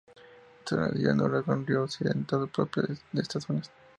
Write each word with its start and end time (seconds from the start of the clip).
Zona 0.65 0.89
de 0.89 0.97
llanura 0.99 1.43
con 1.43 1.63
río 1.63 1.83
accidentado 1.83 2.47
propio 2.47 2.81
de 3.11 3.21
estas 3.21 3.43
zonas. 3.45 3.69